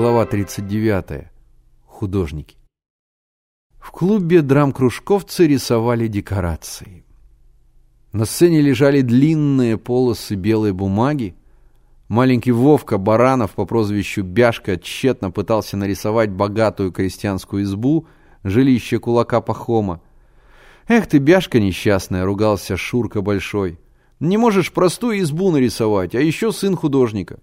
Глава 0.00 0.24
39. 0.24 1.28
Художники. 1.84 2.56
В 3.78 3.90
клубе 3.90 4.40
драм-кружковцы 4.40 5.46
рисовали 5.46 6.06
декорации. 6.06 7.04
На 8.10 8.24
сцене 8.24 8.62
лежали 8.62 9.02
длинные 9.02 9.76
полосы 9.76 10.36
белой 10.36 10.72
бумаги. 10.72 11.34
Маленький 12.08 12.52
Вовка 12.52 12.96
Баранов 12.96 13.50
по 13.50 13.66
прозвищу 13.66 14.22
Бяшка 14.22 14.78
тщетно 14.78 15.30
пытался 15.30 15.76
нарисовать 15.76 16.30
богатую 16.30 16.92
крестьянскую 16.92 17.64
избу, 17.64 18.06
жилище 18.42 18.98
кулака 19.00 19.42
Пахома. 19.42 20.00
«Эх 20.88 21.08
ты, 21.08 21.18
Бяшка 21.18 21.60
несчастная!»— 21.60 22.24
ругался 22.24 22.78
Шурка 22.78 23.20
Большой. 23.20 23.78
«Не 24.18 24.38
можешь 24.38 24.72
простую 24.72 25.20
избу 25.20 25.50
нарисовать, 25.50 26.14
а 26.14 26.22
еще 26.22 26.52
сын 26.52 26.74
художника». 26.74 27.40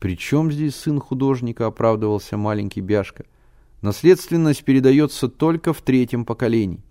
«При 0.00 0.16
чем 0.16 0.50
здесь 0.50 0.76
сын 0.76 0.98
художника?»— 0.98 1.66
оправдывался 1.68 2.38
маленький 2.38 2.80
Бяшка. 2.80 3.26
«Наследственность 3.82 4.64
передается 4.64 5.28
только 5.28 5.74
в 5.74 5.82
третьем 5.82 6.24
поколении». 6.24 6.82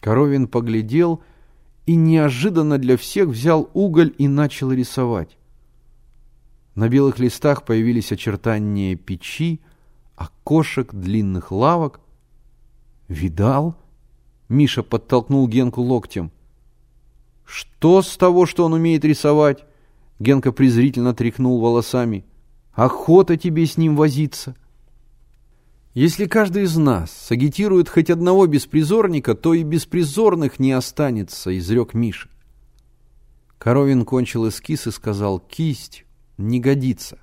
Коровин 0.00 0.48
поглядел 0.48 1.22
и 1.84 1.94
неожиданно 1.94 2.78
для 2.78 2.96
всех 2.96 3.28
взял 3.28 3.70
уголь 3.74 4.14
и 4.16 4.28
начал 4.28 4.72
рисовать. 4.72 5.36
На 6.74 6.88
белых 6.88 7.18
листах 7.18 7.66
появились 7.66 8.12
очертания 8.12 8.96
печи, 8.96 9.60
окошек, 10.16 10.94
длинных 10.94 11.52
лавок. 11.52 12.00
«Видал?»— 13.08 13.76
Миша 14.48 14.82
подтолкнул 14.82 15.46
Генку 15.46 15.82
локтем. 15.82 16.30
«Что 17.44 18.00
с 18.00 18.16
того, 18.16 18.46
что 18.46 18.64
он 18.64 18.72
умеет 18.72 19.04
рисовать?» 19.04 19.66
Генка 20.20 20.52
презрительно 20.52 21.14
тряхнул 21.14 21.58
волосами. 21.60 22.24
«Охота 22.72 23.36
тебе 23.36 23.66
с 23.66 23.76
ним 23.76 23.96
возиться!» 23.96 24.54
Если 25.92 26.26
каждый 26.26 26.64
из 26.64 26.76
нас 26.76 27.10
сагитирует 27.10 27.88
хоть 27.88 28.10
одного 28.10 28.46
беспризорника, 28.46 29.34
то 29.34 29.54
и 29.54 29.64
беспризорных 29.64 30.60
не 30.60 30.70
останется, 30.70 31.58
изрек 31.58 31.94
Миша. 31.94 32.28
Коровин 33.58 34.04
кончил 34.04 34.48
эскиз 34.48 34.86
и 34.86 34.92
сказал, 34.92 35.40
кисть 35.40 36.04
не 36.38 36.60
годится. 36.60 37.18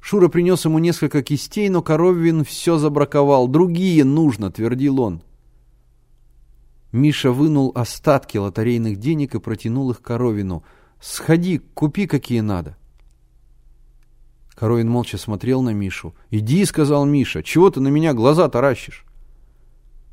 Шура 0.00 0.28
принес 0.28 0.64
ему 0.64 0.78
несколько 0.78 1.22
кистей, 1.22 1.68
но 1.68 1.82
Коровин 1.82 2.44
все 2.44 2.78
забраковал. 2.78 3.48
Другие 3.48 4.04
нужно, 4.04 4.52
твердил 4.52 5.00
он. 5.00 5.22
Миша 6.92 7.32
вынул 7.32 7.72
остатки 7.74 8.38
лотерейных 8.38 8.98
денег 8.98 9.34
и 9.34 9.40
протянул 9.40 9.90
их 9.90 10.00
Коровину. 10.00 10.62
«Сходи, 11.00 11.58
купи, 11.58 12.06
какие 12.06 12.40
надо». 12.40 12.76
Коровин 14.54 14.88
молча 14.88 15.18
смотрел 15.18 15.62
на 15.62 15.70
Мишу. 15.70 16.14
«Иди»,— 16.30 16.64
сказал 16.66 17.06
Миша,— 17.06 17.42
«чего 17.44 17.70
ты 17.70 17.80
на 17.80 17.88
меня 17.88 18.12
глаза 18.12 18.48
таращишь?» 18.48 19.04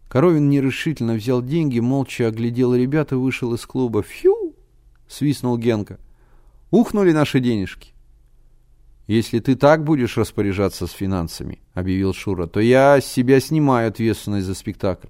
Коровин 0.08 0.50
нерешительно 0.50 1.16
взял 1.16 1.41
деньги, 1.41 1.80
молча 1.80 2.28
оглядел 2.28 2.75
ребят 2.75 3.11
и 3.11 3.16
вышел 3.16 3.53
из 3.56 3.66
клуба. 3.66 4.03
«Фью!»— 4.03 4.53
свистнул 5.08 5.58
Генка. 5.58 6.00
«Ухнули 6.69 7.11
наши 7.11 7.39
денежки». 7.39 7.94
«Если 9.08 9.39
ты 9.39 9.56
так 9.56 9.83
будешь 9.83 10.17
распоряжаться 10.17 10.88
с 10.88 10.91
финансами»,— 10.91 11.59
объявил 11.73 12.13
Шура,— 12.13 12.45
«то 12.47 12.59
я 12.59 13.02
с 13.02 13.06
себя 13.06 13.40
снимаю 13.40 13.90
ответственность 13.90 14.45
за 14.45 14.53
спектакль». 14.53 15.07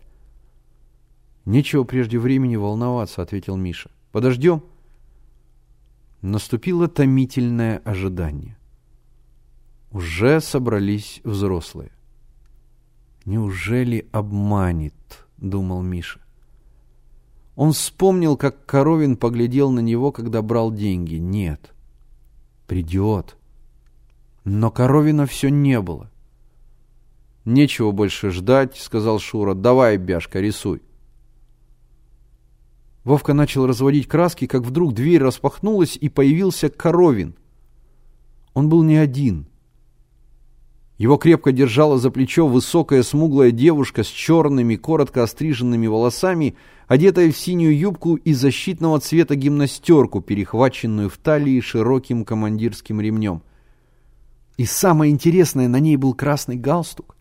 «Нечего 1.45 1.83
прежде 1.83 2.17
времени 2.17 2.55
волноваться»,— 2.55 3.21
ответил 3.23 3.57
Миша. 3.57 3.91
«Подождем». 4.11 4.63
Наступило 6.25 6.87
томительное 6.87 7.77
ожидание. 7.85 8.57
Уже 9.91 10.41
собрались 10.41 11.21
взрослые. 11.23 11.91
«Неужели 13.25 14.07
обманет?»— 14.11 14.95
думал 15.37 15.83
Миша. 15.83 16.19
Он 17.55 17.73
вспомнил, 17.73 18.37
как 18.37 18.65
Коровин 18.65 19.17
поглядел 19.17 19.69
на 19.69 19.81
него, 19.81 20.11
когда 20.11 20.41
брал 20.41 20.71
деньги. 20.71 21.17
Нет, 21.17 21.75
придет. 22.65 23.37
Но 24.45 24.71
Коровина 24.71 25.27
все 25.27 25.49
не 25.49 25.79
было. 25.79 26.09
«Нечего 27.45 27.91
больше 27.91 28.31
ждать»,— 28.31 28.75
сказал 28.77 29.19
Шура. 29.19 29.53
«Давай, 29.53 29.97
Бяшка, 29.97 30.39
рисуй». 30.39 30.81
Вовка 33.05 33.33
начал 33.33 33.65
разводить 33.65 34.09
краски, 34.09 34.47
как 34.47 34.63
вдруг 34.63 34.93
дверь 34.93 35.21
распахнулась, 35.21 35.97
и 35.99 36.09
появился 36.09 36.67
Коровин. 36.67 37.35
Он 38.53 38.67
был 38.67 38.83
не 38.83 38.97
один— 38.97 39.47
его 40.97 41.17
крепко 41.17 41.51
держала 41.51 41.97
за 41.97 42.09
плечо 42.09 42.47
высокая 42.47 43.03
смуглая 43.03 43.51
девушка 43.51 44.03
с 44.03 44.07
черными, 44.07 44.77
коротко 44.77 45.23
остриженными 45.23 45.87
волосами, 45.87 46.55
одетая 46.87 47.31
в 47.31 47.37
синюю 47.37 47.77
юбку 47.77 48.15
и 48.15 48.33
защитного 48.33 48.99
цвета 49.01 49.35
гимнастерку, 49.35 50.21
перехваченную 50.21 51.09
в 51.09 51.17
талии 51.17 51.59
широким 51.59 52.23
командирским 52.23 53.01
ремнем. 53.01 53.41
И 54.55 54.65
самое 54.65 55.11
интересное, 55.11 55.67
на 55.67 55.81
ней 55.81 55.97
был 55.97 56.13
красный 56.13 56.55
галстук. 56.55 57.14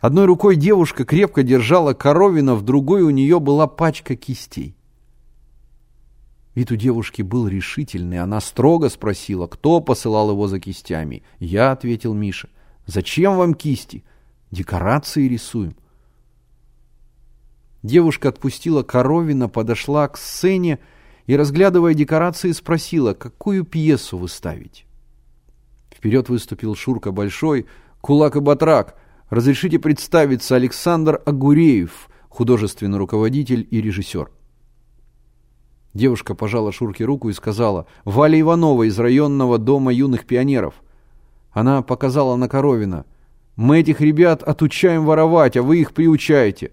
Одной 0.00 0.26
рукой 0.26 0.56
девушка 0.56 1.04
крепко 1.04 1.42
держала 1.42 1.94
коровина, 1.94 2.54
в 2.54 2.62
другой 2.62 3.02
у 3.02 3.10
нее 3.10 3.40
была 3.40 3.66
пачка 3.66 4.16
кистей. 4.16 4.76
Вид 6.54 6.70
у 6.70 6.76
девушки 6.76 7.22
был 7.22 7.48
решительный. 7.48 8.20
Она 8.20 8.40
строго 8.40 8.88
спросила, 8.88 9.46
кто 9.46 9.80
посылал 9.80 10.30
его 10.30 10.46
за 10.46 10.60
кистями. 10.60 11.24
Я 11.40 11.72
ответил 11.72 12.14
Миша. 12.14 12.48
Зачем 12.86 13.36
вам 13.36 13.54
кисти? 13.54 14.04
Декорации 14.50 15.26
рисуем. 15.26 15.74
Девушка 17.82 18.28
отпустила 18.28 18.82
коровина, 18.82 19.48
подошла 19.48 20.06
к 20.08 20.16
сцене 20.16 20.78
и, 21.26 21.36
разглядывая 21.36 21.94
декорации, 21.94 22.52
спросила, 22.52 23.14
какую 23.14 23.64
пьесу 23.64 24.16
вы 24.16 24.28
ставите. 24.28 24.84
Вперед 25.90 26.28
выступил 26.28 26.74
Шурка 26.76 27.12
Большой, 27.12 27.66
Кулак 28.00 28.36
и 28.36 28.40
Батрак. 28.40 28.96
Разрешите 29.34 29.80
представиться 29.80 30.54
Александр 30.54 31.20
Агуреев, 31.26 32.08
художественный 32.28 32.98
руководитель 32.98 33.66
и 33.68 33.82
режиссер. 33.82 34.30
Девушка 35.92 36.36
пожала 36.36 36.70
Шурке 36.70 37.04
руку 37.04 37.28
и 37.30 37.32
сказала, 37.32 37.88
«Валя 38.04 38.40
Иванова 38.40 38.84
из 38.84 38.96
районного 38.96 39.58
дома 39.58 39.92
юных 39.92 40.24
пионеров». 40.24 40.74
Она 41.50 41.82
показала 41.82 42.36
на 42.36 42.48
Коровина. 42.48 43.06
«Мы 43.56 43.80
этих 43.80 44.00
ребят 44.00 44.44
отучаем 44.44 45.04
воровать, 45.04 45.56
а 45.56 45.64
вы 45.64 45.80
их 45.80 45.94
приучаете. 45.94 46.70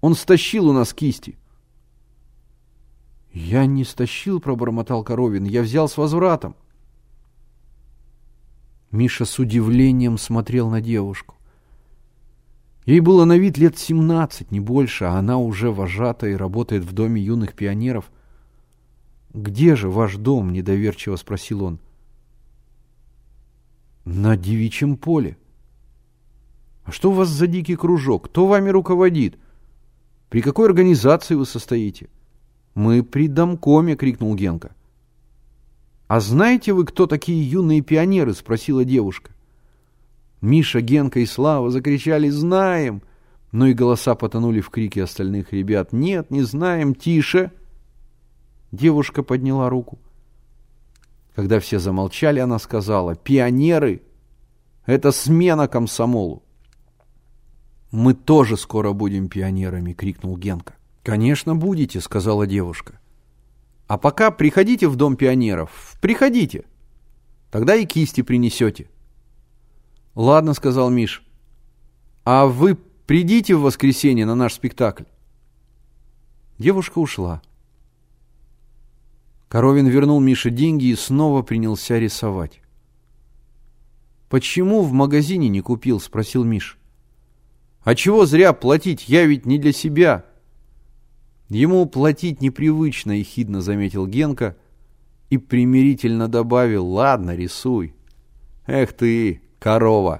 Он 0.00 0.16
стащил 0.16 0.70
у 0.70 0.72
нас 0.72 0.92
кисти». 0.92 1.38
«Я 3.32 3.66
не 3.66 3.84
стащил»,— 3.84 4.40
пробормотал 4.40 5.04
Коровин,— 5.04 5.44
«я 5.44 5.62
взял 5.62 5.88
с 5.88 5.96
возвратом». 5.96 6.56
Миша 8.90 9.24
с 9.24 9.38
удивлением 9.38 10.18
смотрел 10.18 10.68
на 10.68 10.80
девушку. 10.80 11.36
Ей 12.86 13.00
было 13.00 13.24
на 13.24 13.38
вид 13.38 13.58
лет 13.58 13.78
семнадцать, 13.78 14.50
не 14.50 14.60
больше, 14.60 15.04
а 15.04 15.18
она 15.18 15.38
уже 15.38 15.70
вожата 15.70 16.26
и 16.26 16.34
работает 16.34 16.84
в 16.84 16.92
доме 16.92 17.22
юных 17.22 17.54
пионеров— 17.54 18.10
«Где 19.34 19.74
же 19.74 19.90
ваш 19.90 20.16
дом?»– 20.16 20.50
недоверчиво 20.52 21.16
спросил 21.16 21.64
он. 21.64 21.80
«На 24.04 24.36
девичьем 24.36 24.96
поле». 24.96 25.36
«А 26.84 26.92
что 26.92 27.10
у 27.10 27.14
вас 27.14 27.28
за 27.28 27.48
дикий 27.48 27.74
кружок? 27.74 28.26
Кто 28.26 28.46
вами 28.46 28.68
руководит? 28.68 29.36
При 30.30 30.40
какой 30.40 30.68
организации 30.68 31.34
вы 31.34 31.46
состоите?» 31.46 32.08
«Мы 32.74 33.02
при 33.02 33.26
домкоме!»– 33.26 33.96
крикнул 33.96 34.36
Генка. 34.36 34.76
«А 36.06 36.20
знаете 36.20 36.72
вы, 36.72 36.84
кто 36.84 37.08
такие 37.08 37.48
юные 37.48 37.80
пионеры?»– 37.80 38.34
спросила 38.34 38.84
девушка. 38.84 39.33
Миша, 40.44 40.82
Генка 40.82 41.20
и 41.20 41.26
Слава 41.26 41.70
закричали 41.70 42.28
«Знаем!» 42.28 43.02
Но 43.50 43.66
и 43.66 43.72
голоса 43.72 44.14
потонули 44.14 44.60
в 44.60 44.68
крике 44.68 45.02
остальных 45.02 45.52
ребят. 45.52 45.92
«Нет, 45.92 46.30
не 46.30 46.42
знаем, 46.42 46.94
тише!» 46.94 47.50
Девушка 48.70 49.22
подняла 49.22 49.70
руку. 49.70 49.98
Когда 51.34 51.60
все 51.60 51.78
замолчали, 51.78 52.40
она 52.40 52.58
сказала, 52.58 53.14
«Пионеры— 53.14 54.02
это 54.86 55.12
смена 55.12 55.66
комсомолу». 55.66 56.42
«Мы 57.90 58.12
тоже 58.12 58.56
скоро 58.58 58.92
будем 58.92 59.28
пионерами!»— 59.28 59.92
крикнул 59.94 60.36
Генка. 60.36 60.74
«Конечно, 61.02 61.56
будете!»— 61.56 62.00
сказала 62.02 62.46
девушка. 62.46 63.00
«А 63.86 63.96
пока 63.96 64.30
приходите 64.30 64.88
в 64.88 64.96
Дом 64.96 65.16
пионеров. 65.16 65.96
Приходите. 66.02 66.64
Тогда 67.50 67.76
и 67.76 67.86
кисти 67.86 68.20
принесете». 68.20 68.88
«Ладно»,— 70.14 70.54
сказал 70.54 70.90
Миш. 70.90 71.22
«А 72.24 72.46
вы 72.46 72.74
придите 72.74 73.54
в 73.56 73.62
воскресенье 73.62 74.26
на 74.26 74.34
наш 74.34 74.54
спектакль». 74.54 75.04
Девушка 76.58 76.98
ушла. 76.98 77.42
Коровин 79.48 79.86
вернул 79.86 80.20
Мише 80.20 80.50
деньги 80.50 80.86
и 80.86 80.96
снова 80.96 81.42
принялся 81.42 81.98
рисовать. 81.98 82.60
«Почему 84.28 84.82
в 84.82 84.92
магазине 84.92 85.48
не 85.48 85.60
купил?»— 85.60 86.00
спросил 86.00 86.44
Миш. 86.44 86.78
«А 87.82 87.94
чего 87.94 88.26
зря 88.26 88.52
платить? 88.52 89.08
Я 89.08 89.26
ведь 89.26 89.46
не 89.46 89.58
для 89.58 89.72
себя». 89.72 90.24
Ему 91.48 91.86
платить 91.86 92.40
непривычно,— 92.40 93.12
ехидно 93.18 93.60
заметил 93.60 94.06
Генка 94.06 94.56
и 95.28 95.38
примирительно 95.38 96.26
добавил, 96.26 96.86
«Ладно, 96.86 97.36
рисуй». 97.36 97.94
«Эх 98.66 98.92
ты, 98.94 99.42
корова!» 99.64 100.16